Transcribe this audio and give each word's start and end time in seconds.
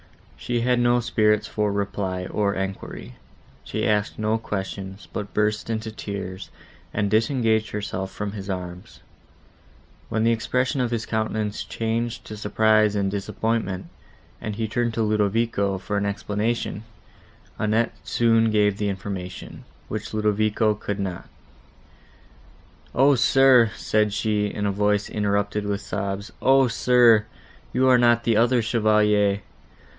She 0.35 0.61
had 0.61 0.79
no 0.79 0.99
spirits 0.99 1.45
for 1.45 1.71
reply, 1.71 2.25
or 2.25 2.55
enquiry; 2.55 3.13
she 3.63 3.87
asked 3.87 4.17
no 4.17 4.39
questions, 4.39 5.07
but 5.13 5.35
burst 5.35 5.69
into 5.69 5.91
tears, 5.91 6.49
and 6.91 7.11
disengaged 7.11 7.69
herself 7.69 8.11
from 8.11 8.31
his 8.31 8.49
arms; 8.49 9.01
when 10.09 10.23
the 10.23 10.31
expression 10.31 10.81
of 10.81 10.89
his 10.89 11.05
countenance 11.05 11.63
changed 11.63 12.25
to 12.25 12.35
surprise 12.35 12.95
and 12.95 13.11
disappointment, 13.11 13.85
and 14.41 14.55
he 14.55 14.67
turned 14.67 14.95
to 14.95 15.03
Ludovico, 15.03 15.77
for 15.77 15.95
an 15.97 16.07
explanation; 16.07 16.83
Annette 17.59 17.93
soon 18.03 18.49
gave 18.49 18.79
the 18.79 18.89
information, 18.89 19.65
which 19.87 20.15
Ludovico 20.15 20.73
could 20.73 20.99
not. 20.99 21.29
"O, 22.95 23.13
sir!" 23.13 23.69
said 23.75 24.11
she, 24.11 24.47
in 24.47 24.65
a 24.65 24.71
voice, 24.71 25.07
interrupted 25.07 25.65
with 25.67 25.81
sobs; 25.81 26.31
"O, 26.41 26.67
sir! 26.67 27.27
you 27.71 27.87
are 27.87 27.99
not 27.99 28.23
the 28.23 28.35
other 28.35 28.63
Chevalier. 28.63 29.41